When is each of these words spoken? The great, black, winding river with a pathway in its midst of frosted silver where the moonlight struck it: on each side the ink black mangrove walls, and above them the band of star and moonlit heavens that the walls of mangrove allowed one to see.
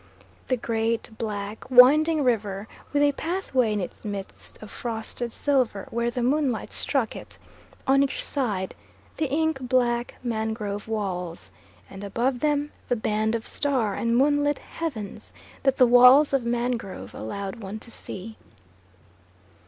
The 0.47 0.57
great, 0.57 1.11
black, 1.19 1.69
winding 1.69 2.23
river 2.23 2.67
with 2.91 3.03
a 3.03 3.11
pathway 3.11 3.71
in 3.71 3.79
its 3.79 4.03
midst 4.03 4.59
of 4.63 4.71
frosted 4.71 5.31
silver 5.31 5.87
where 5.91 6.09
the 6.09 6.23
moonlight 6.23 6.71
struck 6.71 7.15
it: 7.15 7.37
on 7.85 8.01
each 8.01 8.23
side 8.25 8.73
the 9.17 9.29
ink 9.29 9.59
black 9.61 10.15
mangrove 10.23 10.87
walls, 10.87 11.51
and 11.87 12.03
above 12.03 12.39
them 12.39 12.71
the 12.87 12.95
band 12.95 13.35
of 13.35 13.45
star 13.45 13.93
and 13.93 14.17
moonlit 14.17 14.57
heavens 14.57 15.33
that 15.61 15.77
the 15.77 15.85
walls 15.85 16.33
of 16.33 16.43
mangrove 16.45 17.13
allowed 17.13 17.57
one 17.57 17.77
to 17.77 17.91
see. 17.91 18.37